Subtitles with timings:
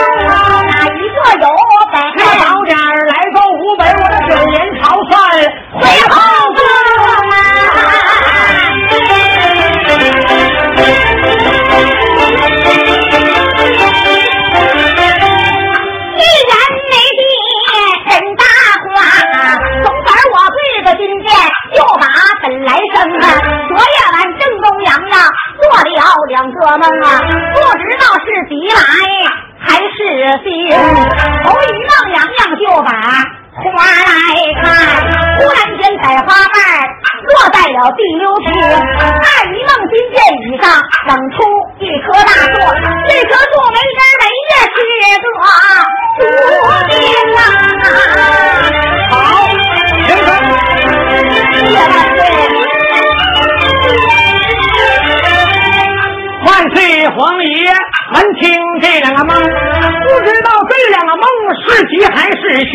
[0.00, 1.46] 啊，哪一个有？
[62.12, 62.42] 还是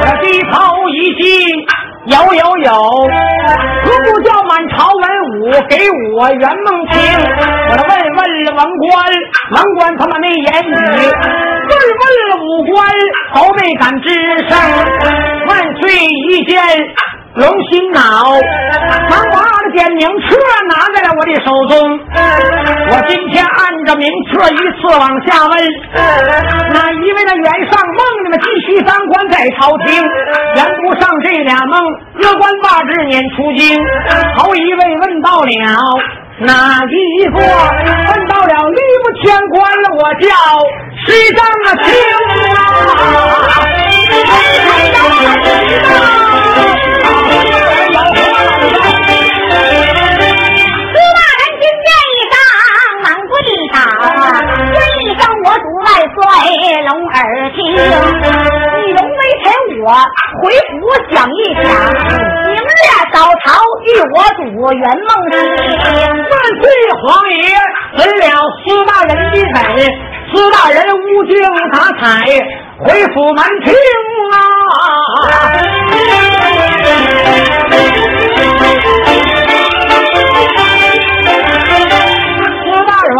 [0.00, 0.52] 我低头
[0.88, 1.24] 一惊，
[2.06, 2.70] 有有有，
[3.84, 5.04] 何不叫满朝文
[5.40, 5.76] 武给
[6.16, 6.94] 我圆梦听？
[7.68, 8.90] 我问问了文官，
[9.52, 10.74] 文官他妈没言语；
[11.68, 12.74] 问问了武官，
[13.34, 14.06] 都没敢吱
[14.48, 14.50] 声。
[15.46, 15.50] 万
[15.80, 15.82] 岁
[16.28, 16.60] 一见。
[17.34, 18.00] 龙心脑，
[19.08, 20.36] 忙把这点名册
[20.68, 21.98] 拿在了我的手中。
[22.90, 25.58] 我今天按照名册一次往下问，
[26.74, 30.04] 哪一位的元上梦你们继续当官在朝廷？
[30.56, 31.80] 圆不上这俩梦，
[32.16, 33.82] 乐官罢职撵出京。
[34.36, 35.48] 头一位问到了
[36.40, 37.38] 哪一个？
[37.40, 40.28] 问到了吏部天官了，我叫
[41.06, 41.40] 谁张
[41.82, 41.88] 清
[42.52, 42.60] 啊？
[56.22, 56.30] 岁
[56.82, 57.18] 龙耳
[57.50, 57.76] 听，你
[58.92, 59.50] 龙为臣，
[59.82, 59.86] 我
[60.40, 60.72] 回府
[61.10, 61.64] 想一想，
[62.46, 62.62] 明日
[63.12, 63.46] 早朝
[63.82, 64.40] 与我主
[64.72, 65.10] 圆梦。
[66.30, 66.64] 万岁
[67.02, 67.34] 皇爷，
[67.96, 68.24] 遵了
[68.62, 69.50] 司大人的旨，
[70.32, 71.32] 司大人无精
[71.72, 72.00] 打采，
[72.84, 73.74] 回府门听
[74.32, 74.34] 啊。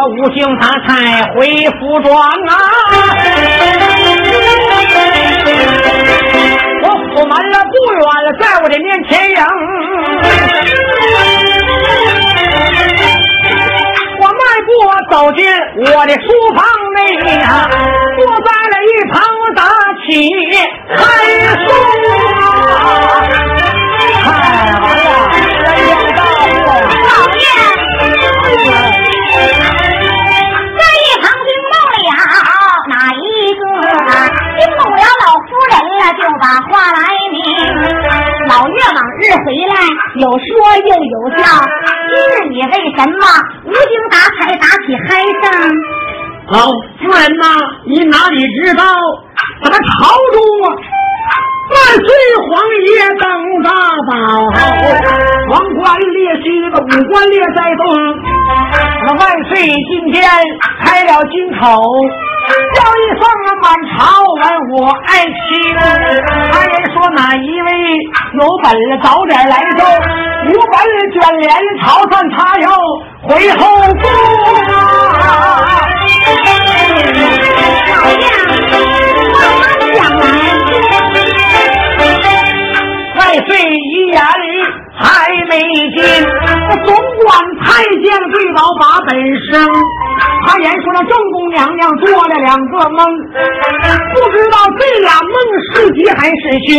[0.04, 0.90] 无精打采
[1.34, 1.46] 回
[1.78, 2.10] 府庄
[40.52, 41.42] 说又有笑。
[42.08, 43.24] 今日你为什么
[43.64, 45.44] 无精打采打起嗨声？
[46.48, 46.58] 老
[47.00, 47.44] 夫人呐，
[47.86, 48.84] 你哪里知道，
[49.62, 49.90] 咱们朝
[50.32, 50.66] 中啊
[51.72, 52.06] 万岁
[52.44, 52.50] 皇
[52.84, 53.22] 爷登
[53.62, 53.70] 大
[54.08, 54.12] 宝，
[55.50, 57.80] 王冠列须，个五官列在东。
[59.06, 60.28] 那万岁今天
[60.84, 61.80] 开了金口。
[62.74, 63.22] 叫一声
[63.62, 63.96] 满朝
[64.40, 64.72] 文武
[65.06, 65.32] 爱卿，
[66.52, 67.68] 他人说哪一位
[68.34, 69.80] 有本事早点来奏，
[70.48, 70.74] 无本
[71.12, 71.46] 卷帘
[71.80, 72.66] 朝散他要
[73.22, 73.60] 回后
[73.94, 74.04] 宫
[74.74, 74.76] 啊！
[77.92, 78.24] 老爷，
[79.32, 79.62] 慢慢
[79.94, 80.20] 讲来。
[83.14, 84.16] 万岁遗言
[84.94, 85.00] 还
[85.48, 85.52] 没
[85.94, 85.98] 尽，
[86.84, 86.88] 总
[87.24, 87.30] 管
[87.62, 89.10] 太监最早把本
[89.50, 89.52] 生。
[90.44, 93.04] 他言说那正宫娘娘做了两个梦，
[94.12, 95.34] 不知道这俩梦
[95.70, 96.70] 是吉还是凶。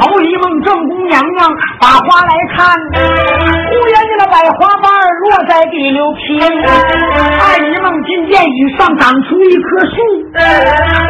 [0.00, 1.48] 头一梦，正宫娘娘
[1.80, 4.90] 把花来看，忽然间那百花瓣
[5.22, 6.38] 落在地流平。
[6.38, 9.96] 二一梦，金殿以上长出一棵树，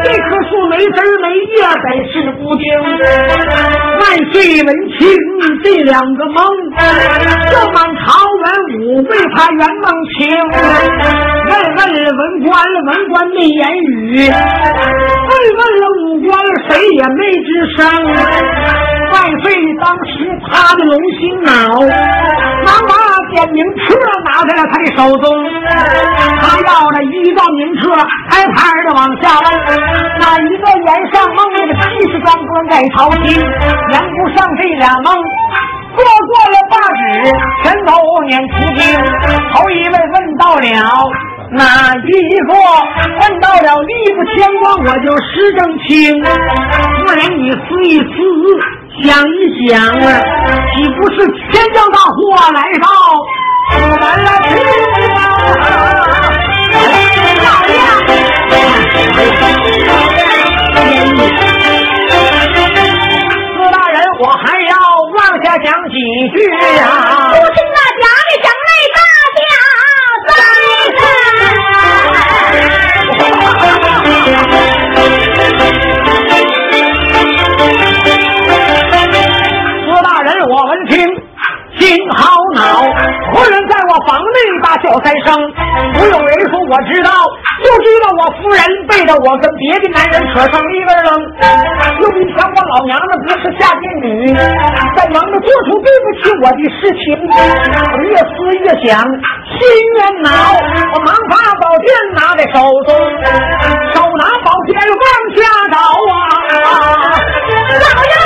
[0.04, 2.64] 这棵树没枝没叶，本是不精。
[4.00, 4.02] 万
[4.32, 4.98] 岁闻听
[5.62, 6.36] 这两个梦，
[7.50, 8.06] 这满朝
[8.42, 8.46] 文
[8.80, 9.86] 武为他圆梦
[10.16, 10.28] 情。
[11.48, 11.80] 问问
[12.18, 17.78] 文官，文官没言语；问问了武官，谁也没吱声。
[19.10, 20.12] 万岁，当时
[20.46, 21.50] 他的龙心脑，
[22.64, 22.92] 忙把
[23.32, 25.26] 点名册拿在了他的手中。
[26.40, 27.96] 他要了一道名册，
[28.28, 29.46] 排排的往下问：
[30.20, 35.16] 哪一个言上梦那个七十当官在朝廷，言不上这俩梦。
[35.96, 37.02] 过过了八纸，
[37.64, 37.90] 全都
[38.28, 38.80] 撵出京。
[39.52, 40.60] 头一位问到了
[41.50, 42.08] 哪一
[42.46, 42.52] 个？
[43.20, 45.88] 问到了吏部天官，我就实正清。
[46.22, 48.06] 夫人，你思一思，
[49.02, 49.32] 想一
[49.66, 50.06] 想啊，
[50.74, 51.16] 岂不是
[51.50, 52.16] 天降大祸
[52.52, 52.86] 来到
[53.74, 54.28] 我们了？
[54.34, 54.52] 老爷。
[64.20, 64.74] 我还要
[65.14, 65.94] 往下讲几
[66.34, 66.36] 句
[66.76, 66.84] 呀！
[88.18, 88.58] 我夫人
[88.90, 91.14] 背着我跟别的男人扯上一个了。
[92.02, 98.98] 有一天我老娘子不是下贱女，在忙着做出对不起我的事情，我越思越想，
[99.54, 99.58] 心
[99.94, 100.28] 越恼，
[100.94, 101.86] 我忙把宝剑
[102.16, 102.90] 拿在手中，
[103.94, 105.06] 手拿宝剑往
[105.36, 105.38] 下
[105.70, 105.78] 找
[106.10, 106.18] 啊！
[107.70, 108.17] 老爷。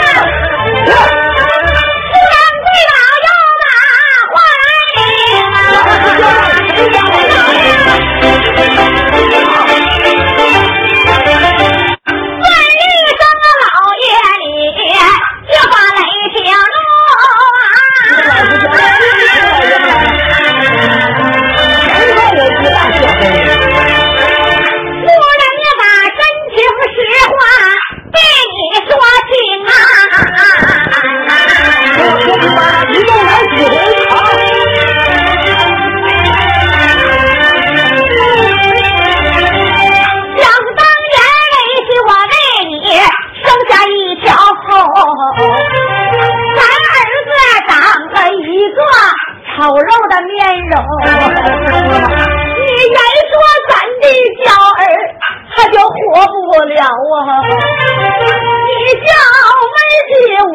[60.42, 60.50] 我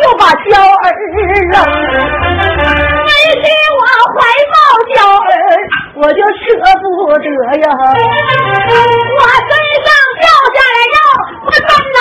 [0.00, 0.84] 就把娇儿
[1.50, 1.52] 扔。
[3.04, 3.10] 没
[3.42, 3.76] 给我
[4.14, 4.16] 怀
[4.52, 4.54] 抱
[4.94, 5.30] 娇儿，
[5.96, 6.26] 我就舍
[6.80, 6.82] 不
[7.18, 7.26] 得
[7.60, 7.64] 呀。
[9.18, 9.50] 我身
[9.84, 9.86] 上
[10.20, 10.22] 掉
[10.54, 10.96] 下来肉，
[11.44, 11.58] 我怎
[11.90, 11.92] 么？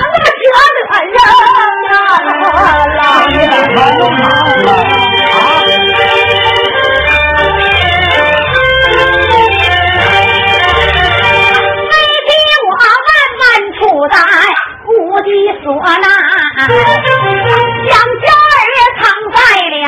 [15.68, 15.74] 我
[16.58, 18.66] 将娇儿
[18.98, 19.38] 藏在
[19.70, 19.86] 了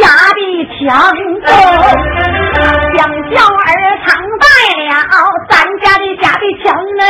[0.00, 0.02] 家
[0.34, 0.82] 的墙
[1.14, 1.48] 中
[2.96, 2.98] 将
[3.30, 3.70] 娇儿
[4.04, 4.08] 藏
[4.40, 4.44] 在
[4.82, 4.90] 了
[5.48, 7.00] 咱家的家的墙内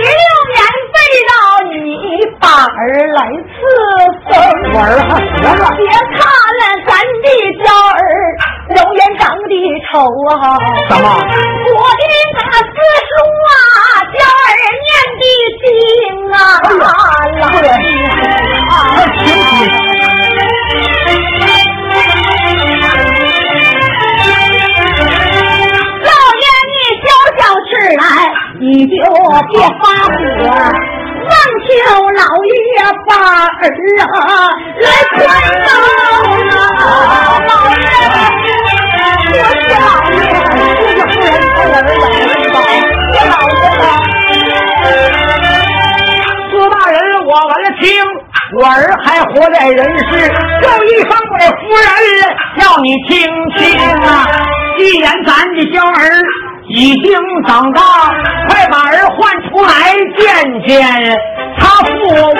[0.00, 0.56] 十六年
[0.94, 0.96] 背
[1.28, 1.30] 着
[1.74, 1.76] 你
[2.40, 2.80] 把儿
[3.12, 3.18] 来
[3.52, 3.60] 伺
[4.72, 4.74] 候
[5.76, 6.16] 别看
[6.56, 7.28] 了咱的
[7.62, 8.00] 娇儿
[8.76, 9.52] 永远长得
[9.90, 9.92] 丑
[10.30, 12.74] 啊我的那个四
[13.10, 13.12] 叔
[13.44, 13.52] 啊
[15.22, 15.26] 的
[15.60, 15.64] 经
[16.32, 16.36] 啊，
[16.78, 16.86] 老
[17.36, 17.70] 爷，
[18.68, 18.74] 啊，
[26.02, 26.10] 老
[26.40, 27.06] 爷，你消
[27.38, 28.02] 消气来，
[28.60, 28.92] 你就
[29.50, 30.18] 别发火，
[31.22, 31.30] 望
[31.62, 31.70] 求
[32.16, 32.50] 老爷
[33.06, 33.10] 把
[33.46, 33.62] 儿
[34.02, 34.06] 啊
[34.80, 35.16] 来宽
[35.62, 35.68] 饶
[36.50, 36.58] 啊，
[37.48, 37.80] 老爷。
[39.34, 39.36] 我
[39.68, 39.70] 下
[40.12, 40.14] 面
[40.76, 42.04] 是个夫人儿养
[47.32, 47.88] 大人我闻了听，
[48.58, 50.04] 我儿还活在人世，
[50.60, 51.88] 叫一声我夫人，
[52.58, 54.26] 叫你听听啊！
[54.78, 56.22] 既然咱的娇儿
[56.68, 57.80] 已经长大，
[58.48, 60.26] 快把儿唤出来见
[60.66, 60.70] 见
[61.58, 62.34] 他父王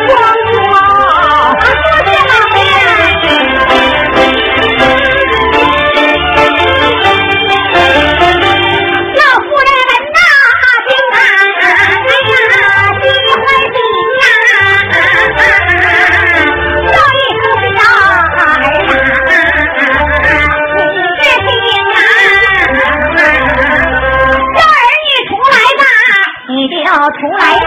[27.12, 27.62] 出来。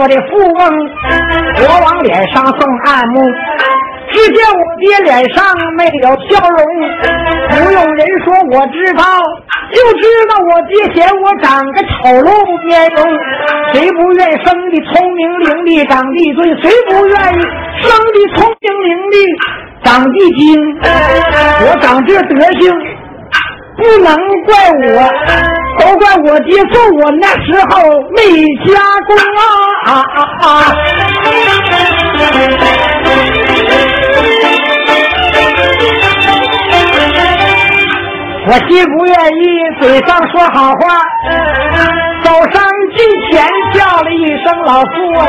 [0.07, 0.89] 的富翁，
[1.67, 3.21] 我往脸上送暗木。
[4.09, 5.43] 只见我爹脸上
[5.75, 6.59] 没有笑容，
[7.49, 9.03] 不用人说我知道，
[9.73, 11.87] 就知道我爹嫌我长个丑
[12.23, 12.29] 陋
[12.65, 13.05] 面容。
[13.73, 16.39] 谁不愿生的聪明伶俐长得俊？
[16.61, 17.41] 谁不愿意
[17.83, 19.13] 生的聪明伶俐
[19.83, 20.45] 长得精？
[21.67, 22.63] 我长这德行。
[23.77, 24.09] 不能
[24.45, 24.55] 怪
[24.87, 24.97] 我，
[25.79, 27.75] 都怪我爹揍我那时候
[28.15, 28.17] 没
[28.65, 28.73] 加
[29.07, 29.41] 工啊
[29.85, 30.75] 啊啊啊！
[38.49, 39.45] 我心不愿意，
[39.81, 40.81] 嘴上说好话，
[42.23, 42.63] 走上
[42.95, 45.19] 近前叫了一声老富翁，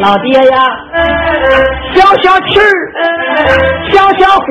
[0.00, 0.56] 老爹呀，
[1.94, 2.64] 消消气儿，
[3.92, 4.50] 消消火，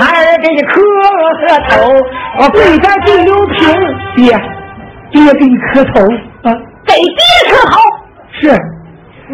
[0.00, 0.82] 孩儿给你磕
[1.46, 1.76] 个头，
[2.38, 3.68] 我跪在地溜平，
[4.14, 4.38] 爹，
[5.10, 6.02] 爹给你磕头
[6.42, 6.52] 啊！
[6.86, 7.80] 给爹磕头，
[8.40, 8.50] 是，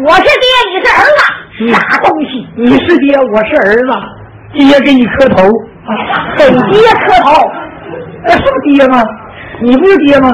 [0.05, 1.19] 我是爹，你是儿子，
[1.73, 2.47] 啥东西？
[2.55, 3.91] 你是爹，我是儿子，
[4.53, 5.43] 爹给你磕头
[5.85, 5.91] 啊，
[6.37, 7.31] 给爹磕头。
[8.25, 9.03] 那是不是爹吗？
[9.61, 10.31] 你不是爹吗？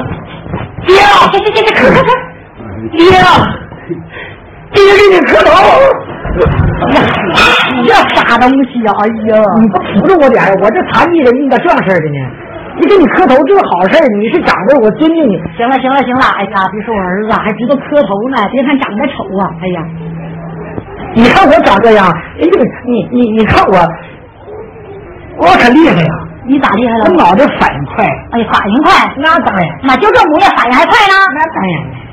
[0.85, 0.95] 爹，
[1.31, 2.13] 这这这这磕磕磕！
[2.91, 3.09] 爹，
[4.73, 5.49] 爹给你磕头。
[7.73, 8.93] 你这傻东西呀！
[8.99, 12.15] 哎呀，你不扶着我点儿我这残疾人你咋这样式儿的呢。
[12.79, 15.35] 你给你磕头这是好事，你是长辈，我尊敬你。
[15.57, 19.51] 行了行了行了，哎呀，别说我儿子，还知道磕头呢，别看长得丑啊！
[19.61, 19.83] 哎呀，
[21.13, 22.07] 你看我长这样，
[22.39, 22.51] 哎呦，
[22.87, 23.75] 你你你看我，
[25.37, 26.13] 我可厉害呀！
[26.45, 27.11] 你咋厉害了我？
[27.17, 31.15] 脑袋反应快，哎，反应快，那当然，那就这模样，反应还快呢。
[31.35, 31.71] 那当然。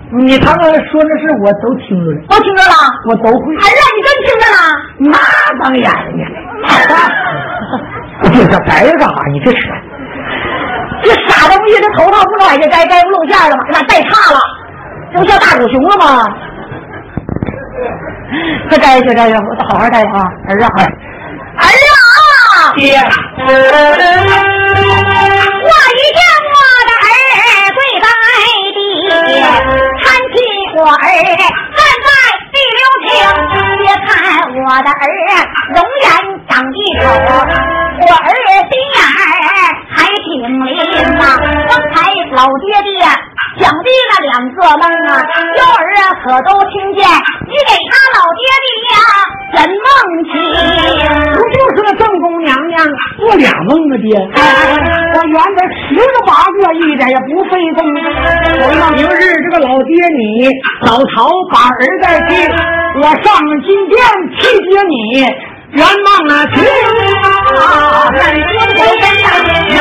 [0.08, 2.75] 你他们说那事我都听着了，都听着了，
[3.08, 3.54] 我都会。
[3.54, 4.58] 儿子，你真听着了？
[4.99, 5.18] 那
[5.58, 5.90] 当然呀，
[8.23, 9.14] 我这这白干啥？
[9.32, 9.58] 你这扯，
[11.06, 13.64] 这傻东西，这头套不能往下摘，摘不露馅了吗？
[13.70, 14.40] 那戴差了，
[15.12, 16.26] 这不像大狗熊了吗？
[18.68, 20.68] 快摘去，摘去，我好好摘啊，儿子啊，
[21.58, 22.75] 儿子啊！
[22.75, 23.50] 爹，我
[25.94, 26.20] 一见
[26.50, 26.54] 我
[26.88, 27.08] 的儿
[27.76, 28.04] 跪在
[28.75, 28.78] 地，
[30.02, 30.36] 搀起
[30.76, 30.94] 我儿
[31.76, 32.08] 站在
[32.52, 33.08] 第六厅，
[33.78, 34.10] 别看
[34.56, 34.92] 我的儿
[35.72, 36.04] 容颜
[36.48, 37.02] 长得丑，
[38.00, 38.28] 我儿
[38.70, 39.55] 心眼儿
[40.43, 41.23] 还挺灵呐。
[41.69, 41.95] 刚才
[42.37, 43.05] 老爹爹
[43.59, 45.25] 讲的那两个梦啊，
[45.57, 47.05] 幺儿啊可都听见，
[47.47, 48.99] 你给他老爹爹呀
[49.55, 49.87] 怎梦
[50.28, 50.33] 情？
[51.33, 52.85] 不就是个正宫娘娘
[53.19, 53.97] 做俩梦吗？
[53.97, 54.12] 爹，
[55.16, 57.81] 我原来十个八个，一点也不费功。
[58.61, 60.50] 我让明日这个老爹你
[60.85, 62.52] 早朝把儿带去，
[63.00, 63.97] 我上金殿
[64.37, 65.25] 去接你，
[65.73, 66.62] 圆梦了情
[67.58, 68.08] 啊！
[68.16, 69.75] 在关头跟咱们听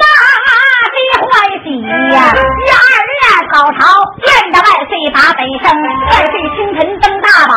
[0.00, 0.04] 吧，
[0.94, 1.30] 别欢
[1.62, 1.66] 喜
[2.12, 2.16] 呀！
[2.24, 3.78] 呀儿啊，早朝
[4.24, 5.64] 见得万岁把本升，
[6.10, 7.54] 万岁清晨登大宝，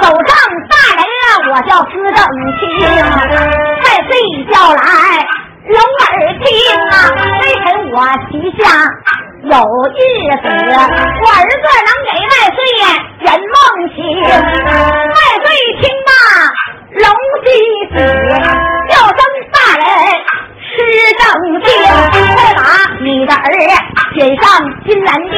[0.00, 0.30] 走上
[0.68, 2.16] 大门啊，我叫司正
[2.58, 4.10] 清，万岁
[9.92, 10.00] 日
[10.42, 12.58] 子，我儿子能给万岁
[13.20, 13.54] 圆梦
[13.94, 13.96] 醒。
[14.22, 15.46] 万岁
[15.80, 16.10] 听罢
[16.94, 17.04] 龙
[17.44, 17.46] 喜
[17.92, 17.94] 喜，
[18.88, 19.18] 叫声
[19.52, 19.80] 大人
[20.62, 20.70] 吃
[21.18, 21.22] 正
[21.62, 21.66] 经，
[22.12, 22.60] 快把
[23.00, 23.44] 你的儿
[24.14, 24.44] 选上
[24.86, 25.36] 金銮殿，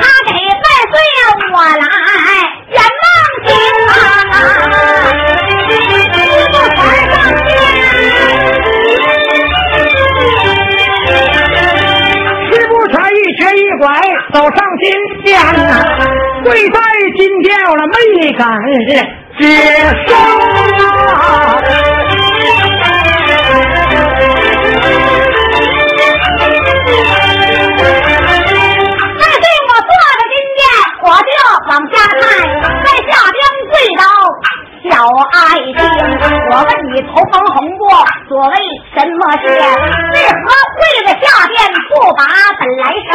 [0.00, 0.94] 他给万岁
[1.52, 1.84] 我来
[14.36, 14.84] 走上金
[15.24, 15.80] 殿呐，
[16.44, 16.78] 跪在
[17.16, 17.96] 金殿了没
[18.34, 18.44] 敢
[19.38, 19.40] 吱
[20.06, 20.12] 声
[21.16, 21.24] 啊！
[29.16, 30.60] 再对我坐着金殿，
[31.00, 31.26] 我就
[31.70, 32.20] 往下看，
[32.84, 34.04] 在下边跪倒。
[34.88, 34.92] 小
[35.32, 35.34] 爱
[35.74, 35.80] 卿，
[36.52, 37.82] 我问你，头蒙红布，
[38.28, 38.54] 所谓
[38.94, 39.44] 什么事？
[39.48, 40.44] 为何
[40.76, 41.56] 跪在下边
[41.96, 42.22] 不把
[42.60, 43.14] 本来生？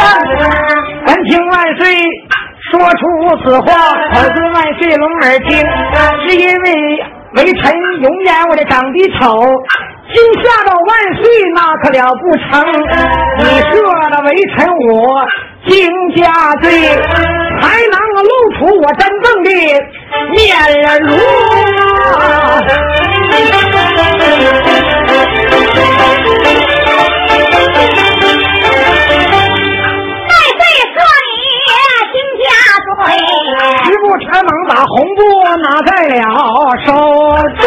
[1.06, 1.82] 闻听万岁
[2.72, 3.02] 说出
[3.44, 5.50] 此话，儿子万岁龙耳听，
[6.26, 6.66] 是因为
[7.36, 9.20] 微臣永远我的长得丑，
[10.12, 12.50] 惊吓到万岁那可了不成？
[13.38, 13.78] 你说
[14.10, 14.92] 了微臣我。
[15.68, 15.70] 惊
[16.16, 16.26] 家
[16.64, 16.72] 罪，
[17.62, 19.50] 才能露出我真正的
[20.32, 20.42] 面
[21.04, 21.08] 容。
[34.92, 35.20] 红布
[35.62, 36.20] 拿在了
[36.86, 36.90] 手
[37.56, 37.66] 中。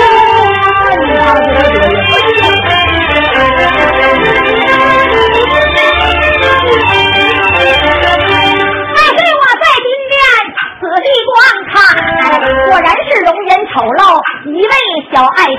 [12.66, 14.00] 果然是容颜丑陋
[14.44, 14.72] 一位
[15.12, 15.58] 小爱卿，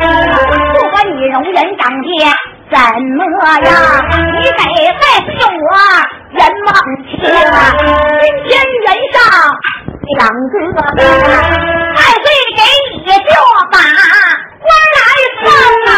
[0.74, 2.06] 不管你容颜长得
[2.70, 2.78] 怎
[3.16, 3.20] 么
[3.64, 3.68] 样，
[4.34, 4.54] 你得
[5.00, 5.74] 再次用我
[6.32, 6.68] 圆梦
[7.10, 7.14] 情。
[7.18, 8.54] 今天
[10.14, 13.10] 两个，万岁给你就
[13.72, 13.76] 把
[14.62, 14.66] 官
[14.96, 14.98] 来
[15.42, 15.46] 送
[15.86, 15.90] 啊！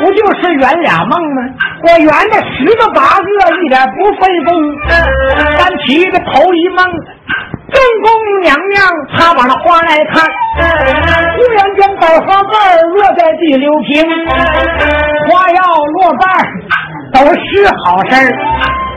[0.00, 1.38] 不就是圆俩梦吗？
[1.84, 3.26] 我圆的十个八个，
[3.62, 4.48] 一点不费工。
[5.58, 6.78] 咱起个头一梦，
[7.72, 8.06] 正宫
[8.42, 10.22] 娘娘她把那花来看，
[11.36, 12.52] 忽然间百花瓣
[12.94, 14.04] 落在地流平，
[15.28, 16.22] 花要落瓣
[17.14, 17.42] 都是
[17.84, 18.18] 好事儿。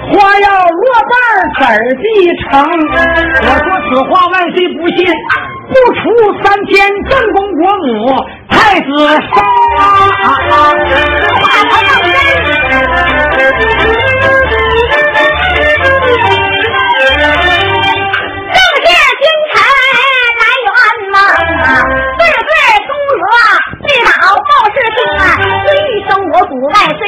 [0.07, 1.13] 花要落瓣
[1.57, 2.05] 籽儿地
[2.43, 2.51] 成？
[3.41, 4.97] 我说此话万岁不信，
[5.69, 5.99] 不出
[6.43, 6.75] 三天，
[7.09, 7.87] 正宫国母
[8.49, 8.87] 太子
[9.33, 9.33] 生
[9.77, 9.81] 啊！
[24.27, 24.97] 话头要真。
[26.31, 27.01] 我祖万岁，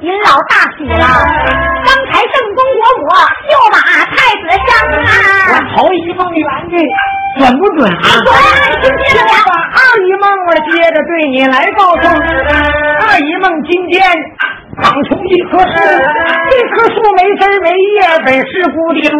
[0.00, 1.00] 您老大喜了。
[1.00, 3.02] 刚才正宫国母
[3.48, 3.78] 又把
[4.12, 4.68] 太子相
[5.00, 5.08] 啊！
[5.48, 6.72] 我头一梦圆的
[7.38, 7.96] 准不准啊？
[8.24, 8.28] 准，
[8.82, 8.84] 听
[9.16, 9.32] 见了。
[9.72, 12.02] 二姨梦我接着对你来告诉。
[13.08, 14.02] 二姨梦今天
[14.82, 15.66] 长出一棵树，
[16.50, 19.10] 这棵树没枝没叶，本是孤丁；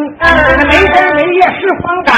[0.67, 2.15] 没枝没叶是黄杆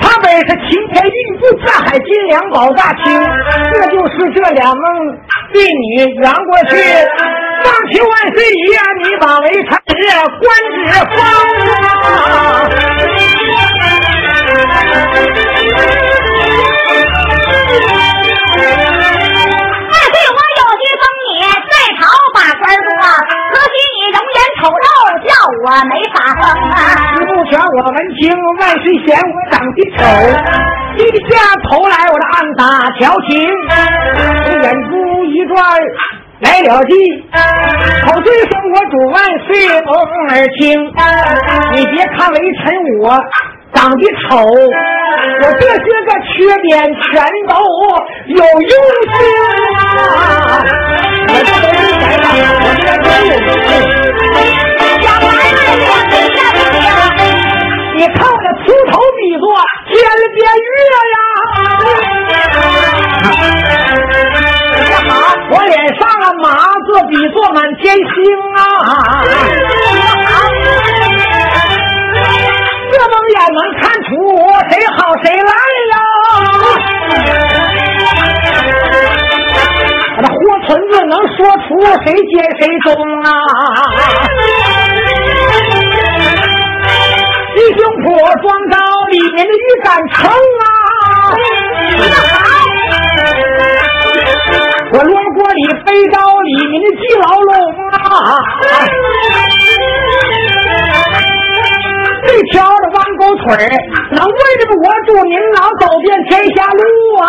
[0.00, 3.04] 它本是晴天玉柱，下海金梁宝大清。
[3.72, 4.84] 这就是这俩梦。
[5.52, 6.76] 对你圆过去，
[7.64, 9.68] 放起万岁爷，你把为臣
[10.38, 10.78] 官职
[11.10, 11.18] 封。
[17.88, 18.17] 万
[22.38, 22.90] 在朝把官做，
[23.50, 24.86] 可惜你容颜丑陋，
[25.26, 25.28] 叫
[25.64, 26.78] 我没法封啊。
[27.16, 28.20] 十不全，我文清
[28.58, 29.98] 万岁嫌我长得丑，
[30.96, 31.30] 低下
[31.68, 32.62] 头来，我这暗打
[32.98, 33.28] 调情，
[34.62, 34.92] 眼珠。
[35.28, 35.56] 一转
[36.40, 36.92] 来了计，
[38.06, 39.94] 口对生我主万岁龙
[40.30, 40.62] 儿听，
[41.74, 43.04] 你别看为臣我
[43.74, 47.54] 长得丑，我这些个缺点全都
[48.26, 49.16] 有用心
[49.76, 49.78] 啊！
[52.38, 55.00] 我这都是改的，我这都有。
[55.02, 56.88] 小孩子两岁下的呀，
[57.96, 59.44] 你看我这秃头比作
[59.88, 59.92] 天
[60.34, 60.70] 边月
[61.14, 61.16] 呀！
[65.08, 65.10] 好，
[65.50, 66.46] 我脸上啊麻
[66.86, 68.02] 子比作满天星
[68.56, 68.58] 啊！
[82.08, 82.88] 谁接谁中
[83.20, 83.28] 啊？
[87.54, 88.08] 弟兄破
[88.40, 88.78] 庄刀，
[89.10, 90.64] 里面的鱼敢撑啊？
[94.90, 97.52] 我罗锅里飞刀，里面的鸡牢笼
[97.92, 98.00] 啊！
[102.26, 103.44] 这条的弯钩腿
[104.12, 104.32] 能为
[104.64, 106.80] 着我祝您老走遍天下路
[107.20, 107.28] 啊！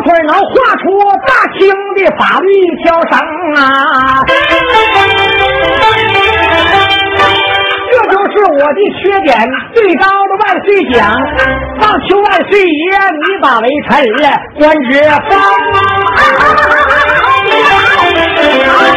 [0.00, 0.50] 腿能画
[0.82, 0.84] 出
[1.26, 1.60] 大清
[1.94, 3.12] 的法律一条绳
[3.56, 3.60] 啊！
[7.88, 9.28] 这就是我的缺点，
[9.74, 10.10] 最高的
[10.44, 10.96] 万岁奖，
[11.80, 12.66] 望求万岁爷
[13.22, 13.90] 你把为臣
[14.58, 14.90] 官职
[15.28, 15.30] 封。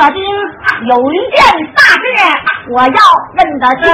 [0.00, 1.38] 有一件
[1.76, 2.04] 大事，
[2.70, 2.88] 我要
[3.36, 3.84] 问的清。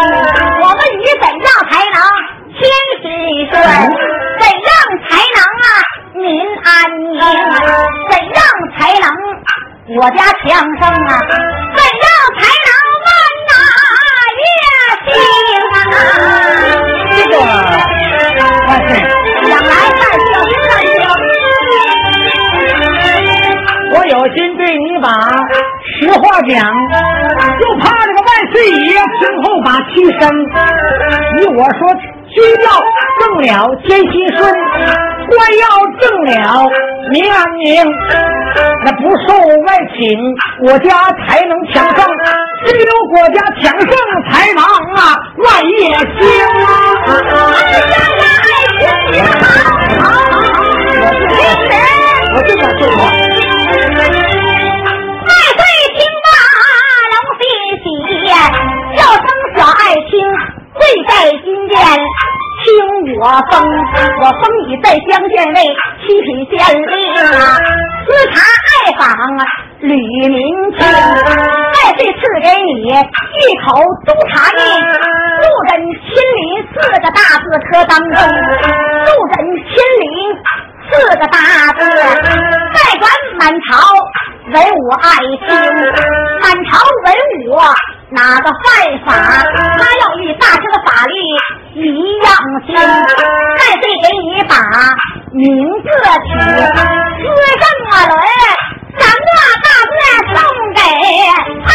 [0.63, 1.97] 我们以怎样才能
[2.55, 2.59] 千
[3.03, 3.05] 事。
[3.51, 3.55] 顺？
[4.39, 4.69] 怎样
[5.09, 5.67] 才能啊
[6.15, 6.25] 民
[6.65, 6.67] 安
[7.13, 7.19] 宁？
[8.11, 8.39] 怎样
[8.79, 9.05] 才能
[9.99, 10.45] 我家强
[10.79, 11.11] 盛啊？
[11.75, 12.07] 怎样
[12.39, 12.69] 才能
[13.05, 13.09] 万
[13.49, 13.53] 哪
[14.43, 14.49] 月
[26.49, 26.55] 讲，
[27.61, 30.23] 就怕这个万岁爷听后把气生。
[31.37, 31.81] 你我说，
[32.29, 32.69] 君要
[33.21, 33.47] 正了
[33.85, 34.39] 天心顺，
[35.29, 35.65] 官要
[36.01, 36.31] 正了
[37.11, 37.65] 民安宁。
[38.85, 39.27] 那不受
[39.65, 40.01] 外请，
[40.61, 40.89] 国家
[41.27, 41.99] 才能强盛。
[42.65, 43.91] 只有国家强盛，
[44.31, 44.61] 才能
[44.95, 44.99] 啊
[45.39, 45.75] 万业
[46.19, 46.21] 兴
[46.65, 46.69] 啊！
[52.35, 52.99] 我就想说话。
[63.19, 63.57] 我封，
[64.21, 65.59] 我封你在乡县尉，
[66.03, 67.57] 七品县令啊，
[68.05, 68.35] 视察
[68.69, 69.03] 爱访
[69.81, 69.95] 吕
[70.29, 70.37] 明
[70.73, 70.81] 清，
[71.73, 72.93] 再岁赐给你一
[73.65, 73.67] 口
[74.05, 74.59] 督察印，
[75.41, 75.71] 路人
[76.03, 78.17] 亲临四个大字科当中，
[79.07, 80.05] 路人亲临
[80.91, 81.37] 四个大
[81.79, 81.81] 字，
[82.75, 83.05] 再管
[83.39, 83.69] 满朝
[84.53, 85.05] 文武爱
[85.41, 85.49] 卿，
[86.43, 86.71] 满朝
[87.05, 87.07] 文
[87.49, 87.57] 武。
[88.11, 88.63] 哪个犯
[89.05, 89.09] 法，
[89.79, 91.13] 他要与大清的法律
[91.75, 91.85] 一
[92.23, 92.27] 样
[92.65, 92.69] 轻。
[93.59, 94.55] 再再给你把
[95.33, 95.45] 名
[95.83, 95.85] 字
[96.23, 96.31] 取，
[97.19, 97.27] 资
[97.59, 98.15] 正啊伦，
[98.97, 99.29] 三个
[99.65, 99.95] 大字
[100.33, 100.39] 送
[100.73, 100.79] 给
[101.67, 101.69] 爱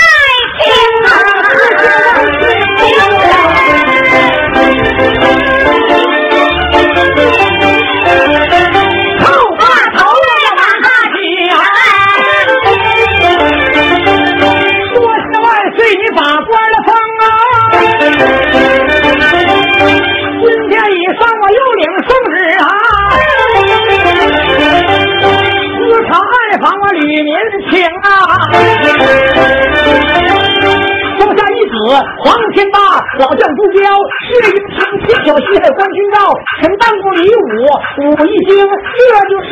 [38.51, 39.49] 经，这就是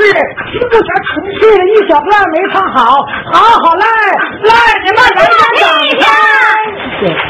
[0.52, 1.10] 听不全城
[1.40, 3.86] 市一小段没唱好，好好来
[4.44, 4.52] 来，
[4.84, 5.64] 你们来点掌
[6.00, 6.04] 声！
[7.00, 7.29] 谢谢。